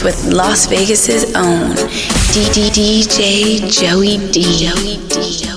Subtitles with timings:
[0.00, 1.72] with Las Vegas's own
[2.32, 2.70] DJ
[3.68, 4.42] Joey D.
[4.42, 5.51] Joey D.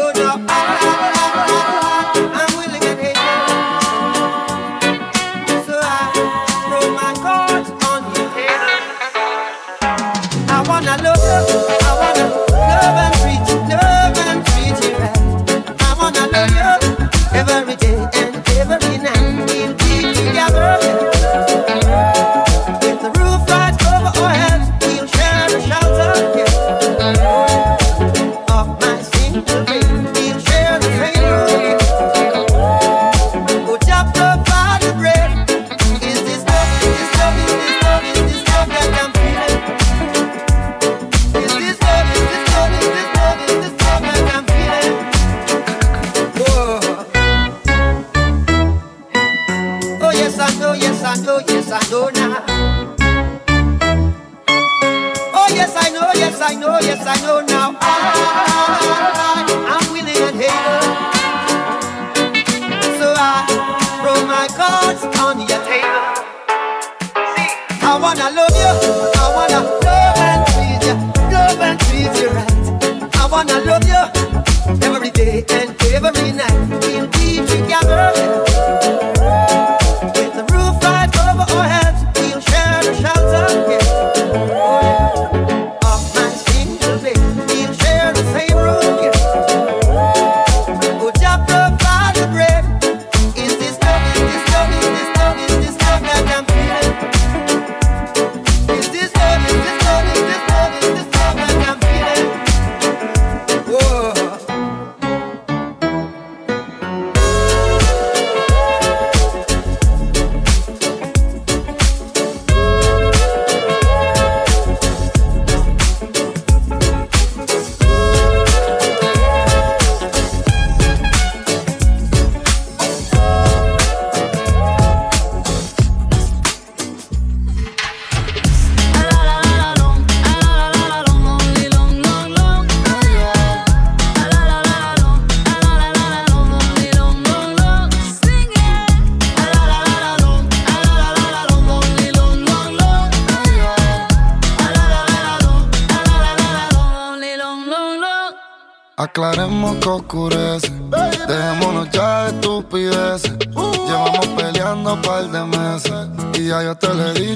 [0.00, 0.79] Dices que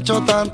[0.05, 0.54] me quieres,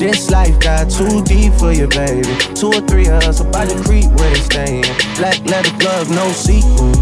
[0.00, 2.24] This life got too deep for you, baby.
[2.54, 4.82] Two or three of us about to creep where they staying.
[5.20, 6.96] Black leather glove, no sequins.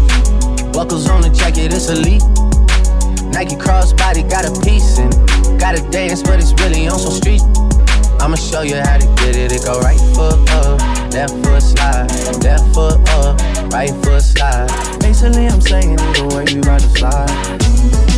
[0.75, 2.21] Buckles on the jacket, it's elite.
[3.31, 5.09] Nike crossbody got a piece in.
[5.57, 7.41] Gotta dance, but it's really on some street.
[8.19, 9.53] I'ma show you how to get it.
[9.53, 10.35] It go right foot
[10.67, 10.81] up,
[11.13, 12.11] left foot slide,
[12.43, 13.39] left foot up,
[13.71, 14.67] right foot slide.
[14.99, 18.08] Basically, I'm saying the way, you ride the slide.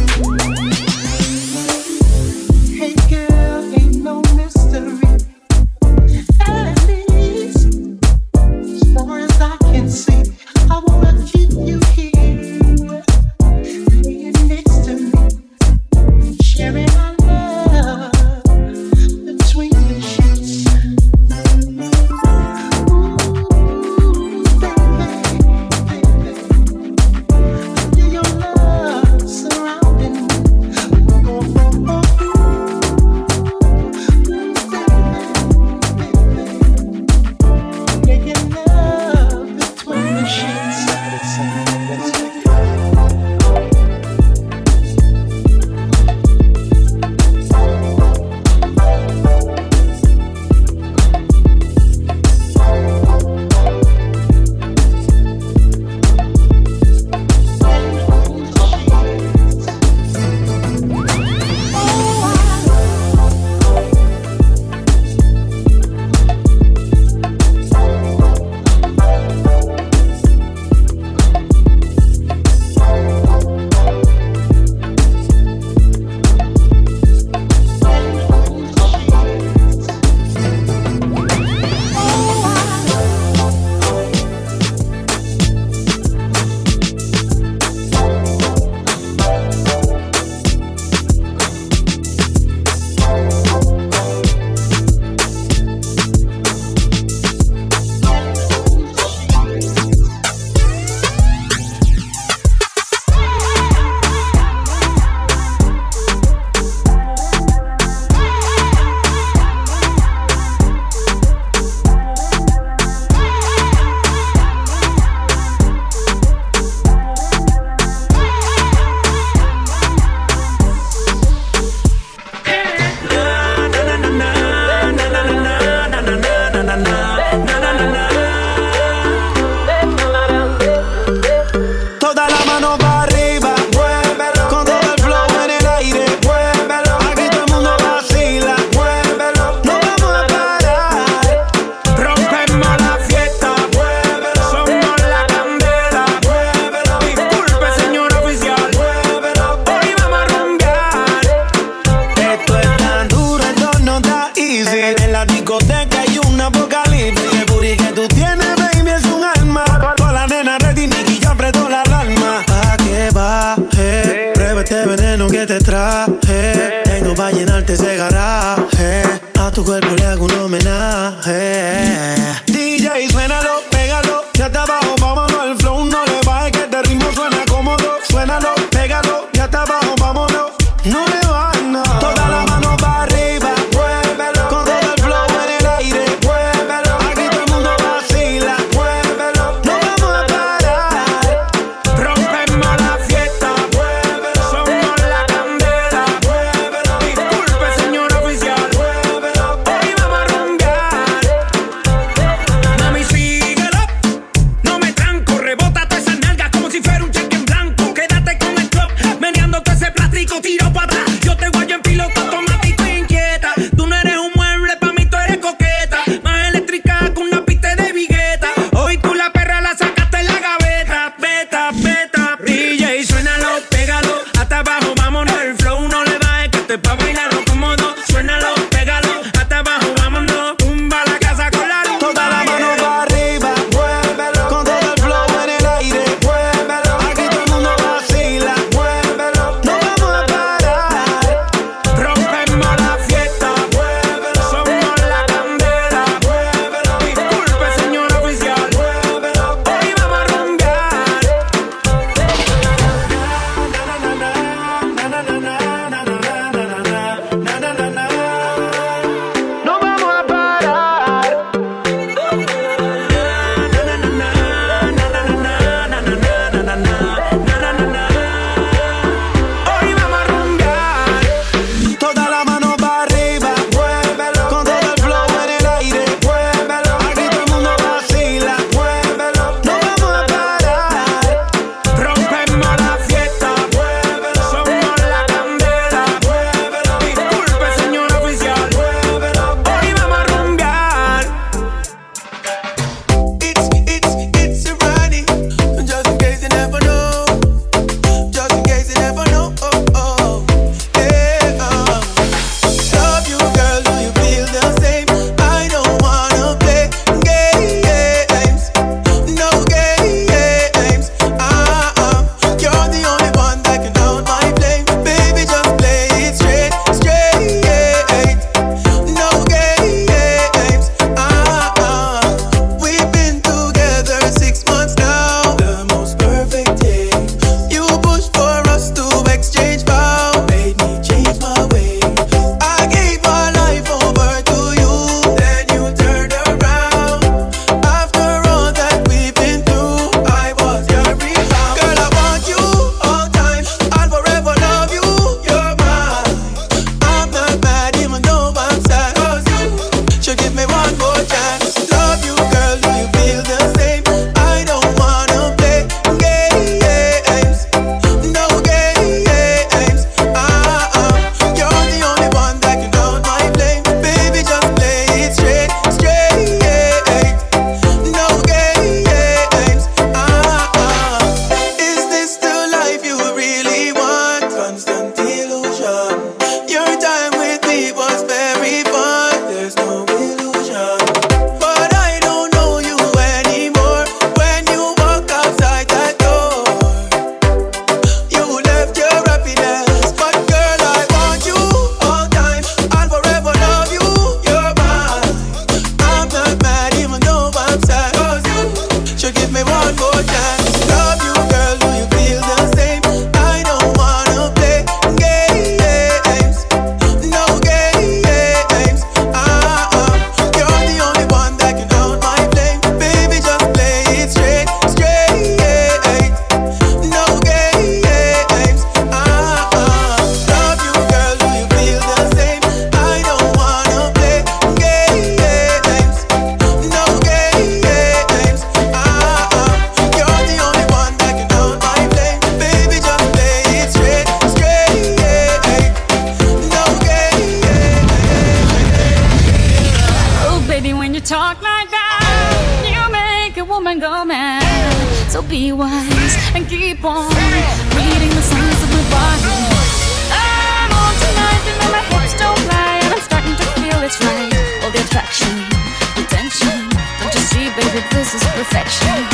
[458.63, 459.30] Perfection.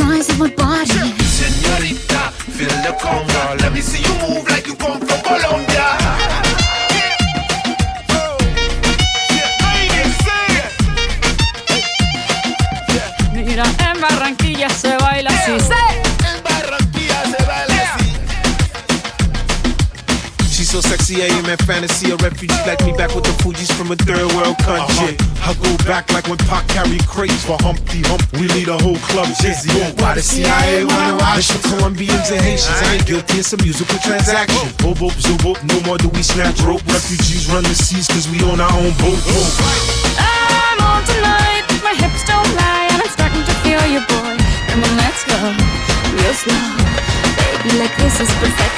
[0.00, 1.00] size of my body.
[1.36, 2.22] Senorita,
[2.56, 3.42] feel the conga.
[3.62, 5.86] Let me see you move like you come from Colombia.
[13.34, 15.52] Mira, en Barranquilla se baila así.
[16.30, 17.18] En Barranquilla.
[20.50, 22.10] She's so sexy, I am a fantasy.
[22.10, 23.34] A refugee like me back with the
[23.80, 25.16] from a third world country.
[25.16, 25.48] Uh-huh.
[25.48, 28.20] I go back like when Pac carried crates for Humpty Hump.
[28.36, 29.72] We lead a whole club jizzy.
[29.72, 29.96] Yeah.
[29.96, 32.76] Why the CIA wanna watch the Colombians and Haitians?
[32.76, 34.68] I ain't guilty, it's a musical transaction.
[34.84, 36.84] Bobo, oh, Zobo, no more do we snatch rope.
[36.92, 39.16] Refugees run the seas cause we own our own boat.
[40.20, 44.36] I'm on tonight, my hips don't lie, and I'm starting to feel your boy.
[44.68, 45.40] Come on, let's go,
[46.20, 46.68] real slow.
[47.64, 48.70] Baby, like this is perfect.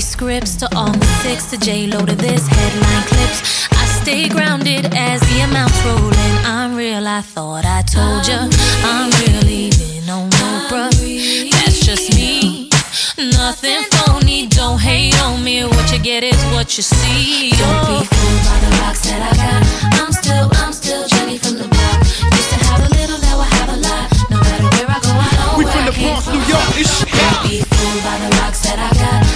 [0.00, 3.68] Scripts to all the six to J Lo to this headline clips.
[3.72, 6.44] I stay grounded as the amounts roll in.
[6.44, 7.06] I'm real.
[7.06, 8.48] I thought I told ya.
[8.82, 10.90] I'm real, even on Oprah.
[11.52, 12.70] That's just me.
[13.18, 14.46] Nothing phony.
[14.48, 15.64] Don't hate on me.
[15.64, 17.50] What you get is what you see.
[17.50, 19.62] Don't be fooled by the rocks that I got.
[20.00, 21.98] I'm still, I'm still Jenny from the block.
[22.36, 24.08] Used to have a little, now I have a lot.
[24.30, 26.68] No matter where I go, I know we from the Bronx, New York.
[26.80, 27.12] It's shit.
[27.12, 29.29] Don't be fooled by the rocks that I got.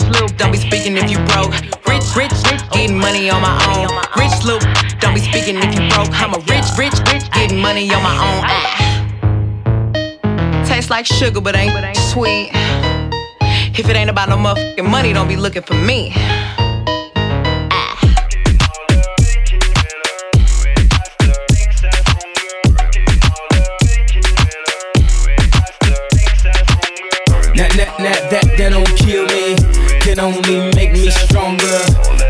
[0.00, 1.52] loop, don't be speaking if you broke.
[1.86, 3.88] Rich, rich, rich, getting money on my own.
[4.16, 4.62] Rich loop,
[5.00, 6.08] don't be speaking if you broke.
[6.12, 8.44] I'm a rich, rich, rich, getting money on my own.
[8.46, 8.78] Ah.
[10.66, 12.50] Tastes like sugar, but ain't sweet.
[13.78, 16.12] If it ain't about no motherfucking money, don't be looking for me.
[27.54, 29.41] that, that, that, that, that don't kill me
[30.14, 31.78] can only make me stronger.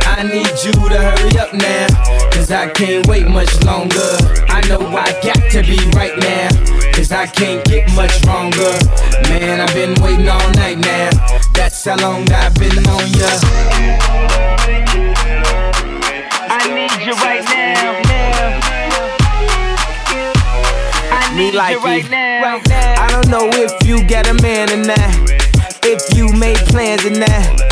[0.07, 1.87] I need you to hurry up now,
[2.31, 4.11] cause I can't wait much longer.
[4.49, 6.49] I know I got to be right now,
[6.93, 8.71] cause I can't get much stronger.
[9.29, 11.11] Man, I've been waiting all night now,
[11.55, 13.31] that's how long I've been on ya.
[16.55, 17.99] I need you right now.
[21.11, 22.11] I need like you right it.
[22.11, 22.95] now.
[23.03, 25.33] I don't know if you got a man or not.
[25.85, 27.72] If you made plans or not.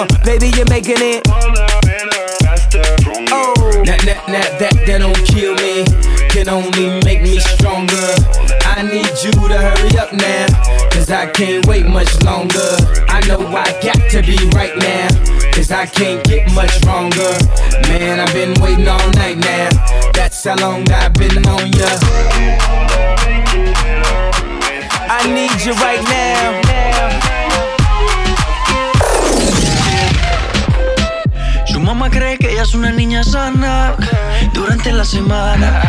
[0.00, 1.20] Uh, baby, you're making it.
[1.28, 1.52] Oh,
[3.84, 5.84] that, that, that, that, that don't kill me.
[6.30, 8.08] Can only make me stronger.
[8.64, 10.46] I need you to hurry up now.
[10.88, 12.80] Cause I can't wait much longer.
[13.12, 15.08] I know I got to be right now.
[15.52, 17.36] Cause I can't get much stronger.
[17.92, 19.68] Man, I've been waiting all night now.
[20.14, 21.99] That's how long I've been on ya.
[32.70, 33.94] Cree que ella es una niña sana
[34.52, 35.82] durante la semana.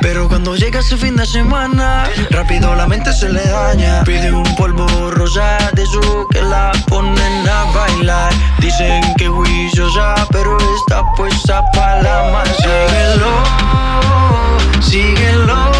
[0.00, 4.02] Pero cuando llega ese fin de semana, rápido la mente se le daña.
[4.04, 8.32] Pide un polvo rosa de su que la ponen a bailar.
[8.58, 12.54] Dicen que juiciosa, pero está puesta para la masa.
[12.54, 13.32] Síguelo,
[14.80, 15.79] síguelo.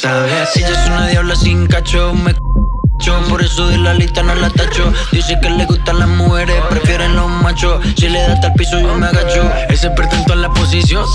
[0.00, 0.56] Sabes.
[0.56, 4.50] Ella es una diabla sin cacho, me cacho, por eso de la lista no la
[4.50, 4.92] tacho.
[5.12, 7.84] Dice que le gustan las mujeres, prefieren los machos.
[7.96, 9.50] Si le da hasta el piso, yo me agacho.
[9.68, 11.08] Es experta en todas las posiciones.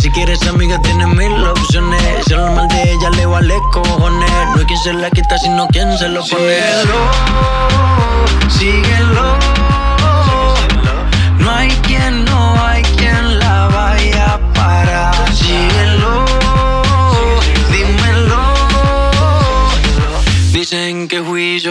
[0.00, 2.02] Si quieres amiga, tiene mil opciones.
[2.26, 4.30] Si habla mal de ella, le vale cojones.
[4.54, 6.56] No hay quien se la quita, sino quien se lo pone.
[6.56, 6.98] Síguelo,
[8.48, 9.57] síguelo.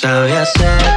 [0.00, 0.87] Tú sabes hacer.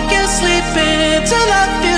[0.00, 1.89] I can't sleep until I feel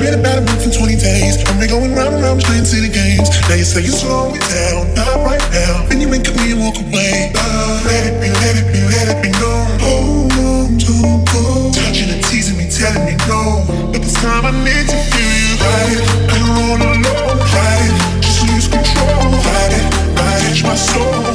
[0.00, 1.36] Been about a month and 20 days.
[1.44, 3.28] I've been going round and round playing city games.
[3.52, 5.84] Now you say you slow it down, not right now.
[5.92, 7.36] Then you wink at me and walk away.
[7.36, 9.68] Uh, let it be, let it be, let it be known.
[9.84, 11.68] Hold on, don't go.
[11.76, 13.60] Touching and teasing me, telling me no.
[13.92, 15.60] But this time I need to feel you.
[15.68, 17.36] Ride it, I don't roll alone.
[17.52, 19.36] Ride it, just lose control.
[19.36, 19.84] Ride it,
[20.16, 21.29] ride it, my soul.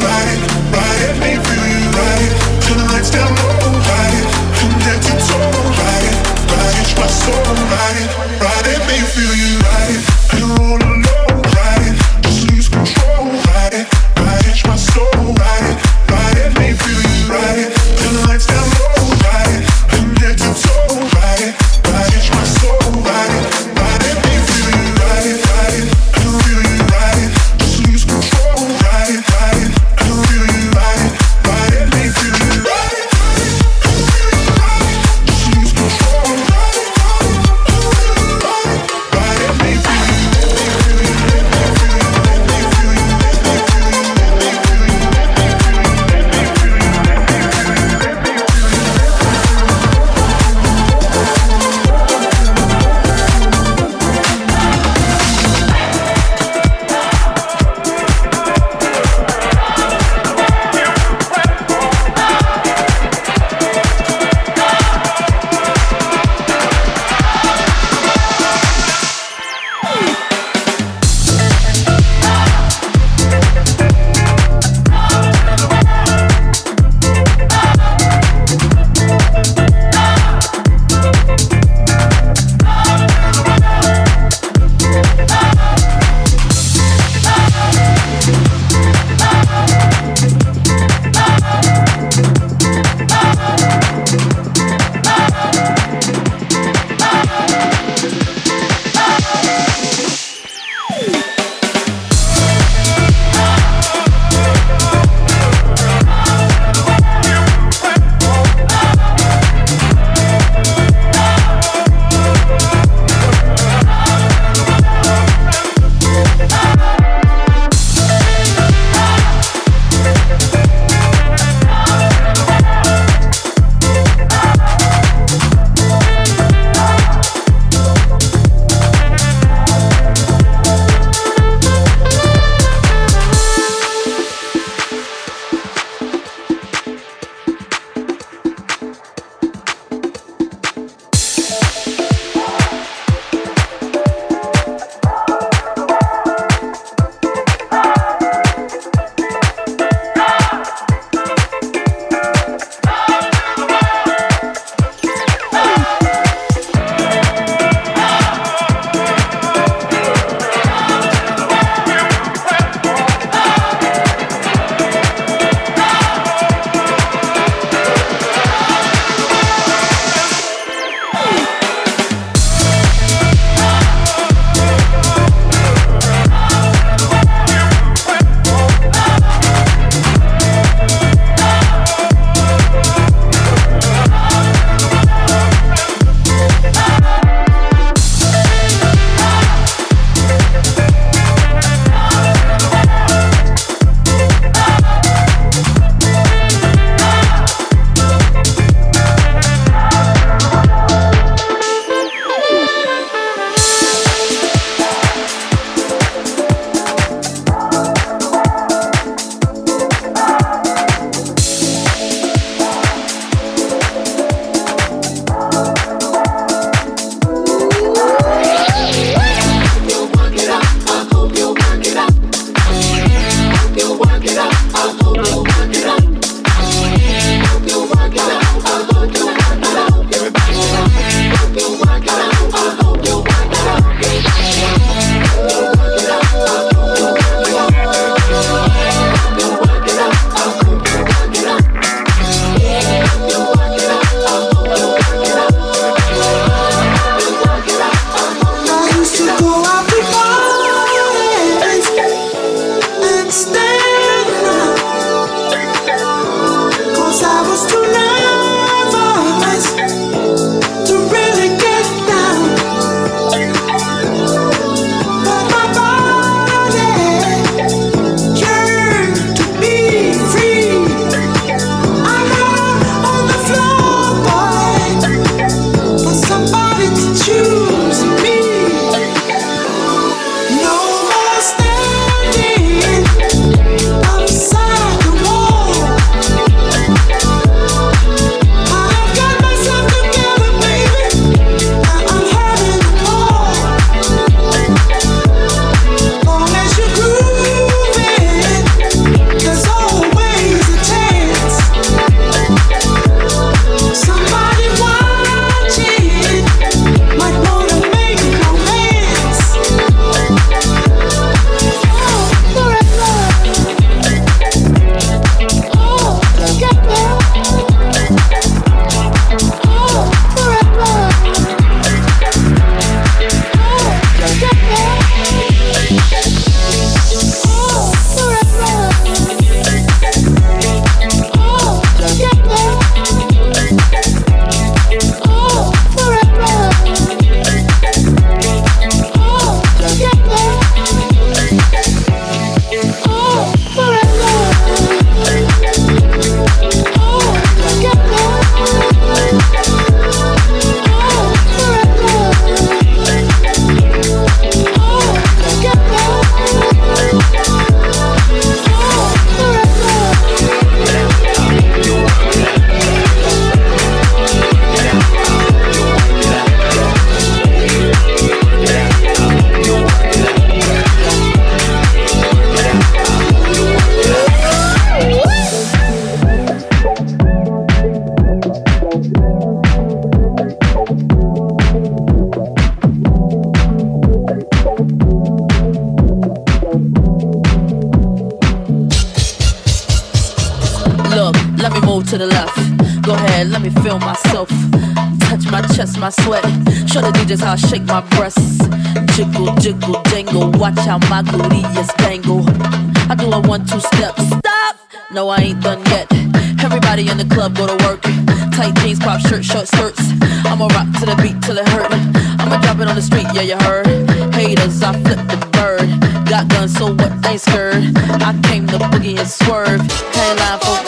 [417.76, 417.98] word.
[418.22, 419.82] I came to boogie and swerve.
[420.14, 420.85] Hang line for oh,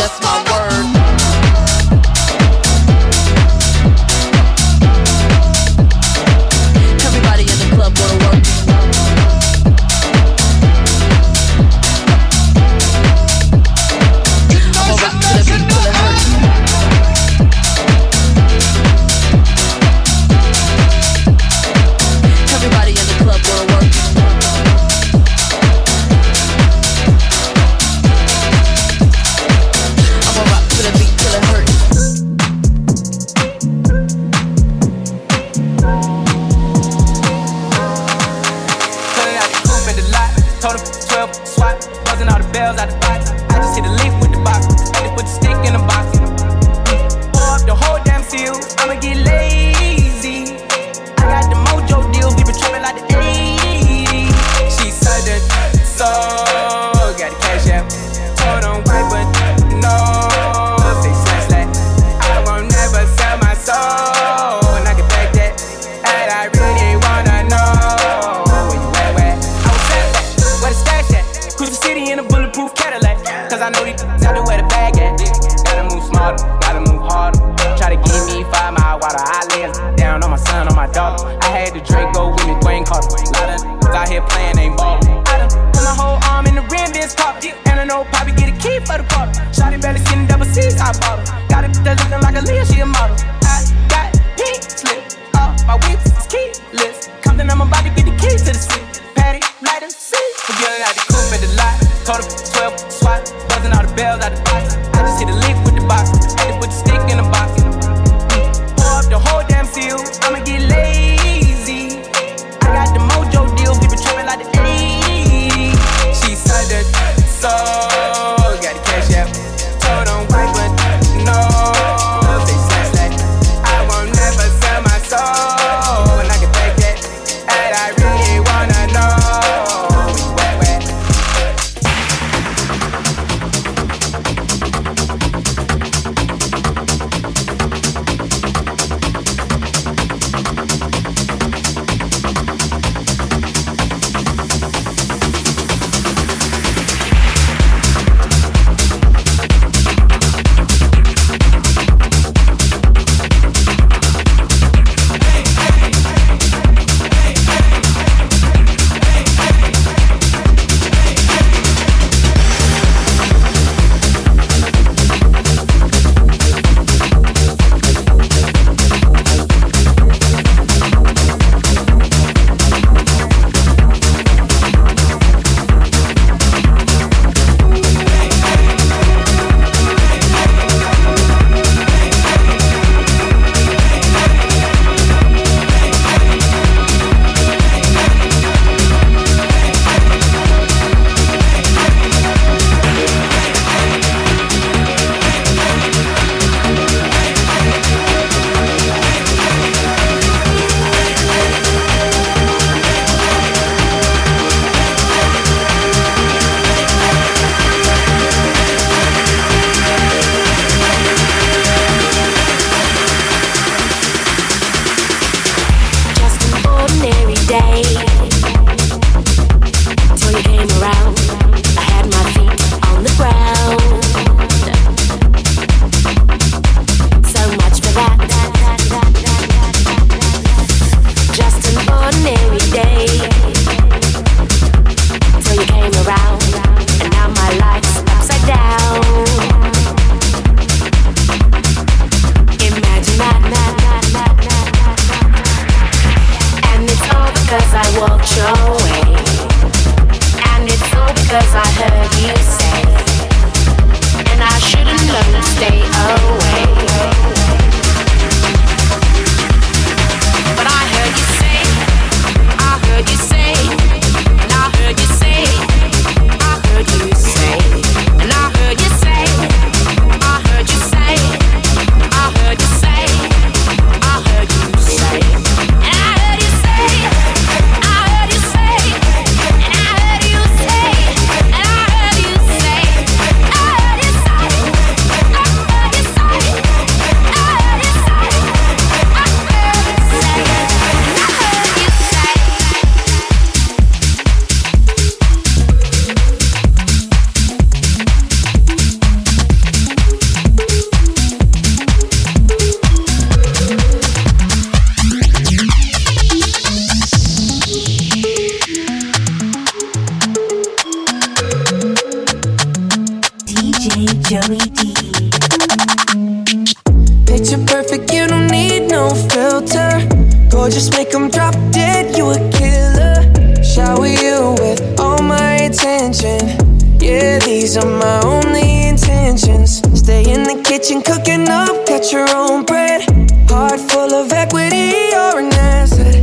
[327.61, 329.81] these are my only intentions.
[329.97, 333.01] Stay in the kitchen, cooking up, got your own bread.
[333.49, 336.15] Heart full of equity, you're an asset.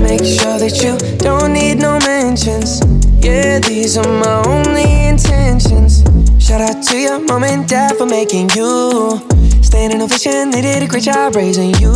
[0.00, 2.80] Make sure that you don't need no mentions.
[3.24, 6.02] Yeah, these are my only intentions.
[6.44, 9.20] Shout out to your mom and dad for making you.
[9.62, 11.94] Standing ovation, they did a great job raising you.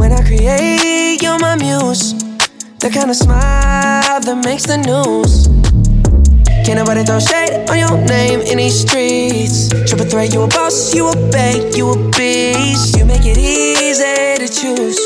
[0.00, 2.14] When I create, you're my muse.
[2.80, 5.44] The kind of smile that makes the news.
[6.64, 9.68] Can't nobody throw shade on your name in these streets.
[9.86, 12.96] Triple threat, you a boss, you a bank, you a beast.
[12.96, 14.98] You make it easy to choose.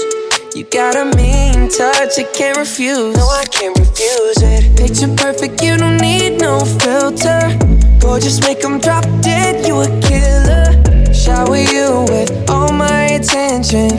[0.54, 3.16] You got a mean touch, I can't refuse.
[3.16, 4.76] No, I can't refuse it.
[4.78, 7.58] Picture perfect, you don't need no filter.
[7.98, 10.66] Gorgeous, make 'em drop dead, you a killer.
[11.12, 13.90] Shower you with all my attention.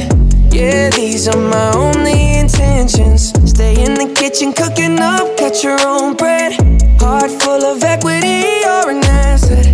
[0.50, 3.34] Yeah, these are my only intentions.
[3.46, 6.79] Stay in the kitchen, cooking up, cut your own bread.
[7.00, 9.66] Heart full of equity, you're an asset.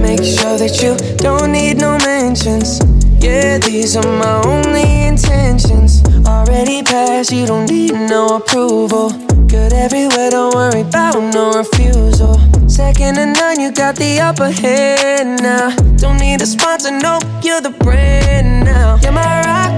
[0.00, 2.80] Make sure that you don't need no mentions.
[3.20, 6.02] Yeah, these are my only intentions.
[6.26, 9.10] Already passed, you don't need no approval.
[9.46, 12.40] Good everywhere, don't worry about no refusal.
[12.68, 15.76] Second to none, you got the upper hand now.
[15.96, 18.98] Don't need a sponsor, no, you're the brand now.
[19.02, 19.72] You're my rock,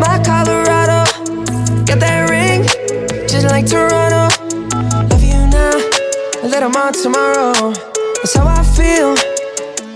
[0.00, 1.04] my Colorado.
[1.84, 2.62] Got that ring,
[3.28, 4.11] just like Toronto.
[6.62, 7.72] You now, a tomorrow.
[8.22, 9.16] That's how I feel.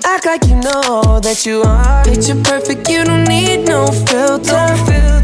[0.05, 2.03] Act like you know that you are.
[2.03, 4.67] Picture perfect, you don't need no filter.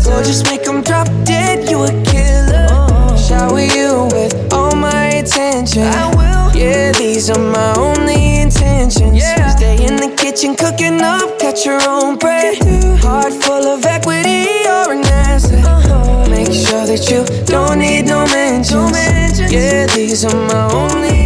[0.05, 2.69] Gorgeous, make 'em drop dead, you a killer.
[2.71, 3.17] Oh.
[3.17, 5.83] Shower you with all my attention.
[5.83, 6.55] I will.
[6.55, 9.19] Yeah, these are my only intentions.
[9.19, 9.57] Yeah.
[9.57, 12.55] Stay in the kitchen, cooking up, cut your own bread.
[13.03, 15.65] Heart full of equity, you're an asset.
[15.65, 16.25] Uh-huh.
[16.31, 18.93] Make sure that you don't need no mentions.
[19.51, 21.22] Yeah, these are my only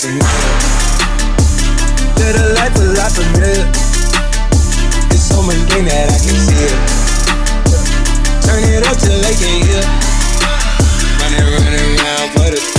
[0.00, 0.18] for you.
[2.16, 3.68] That a life a lot familiar.
[5.12, 6.80] It's so much gain that I can see it.
[8.40, 9.84] Turn it up till they can hear.
[11.20, 12.69] Running, running around for the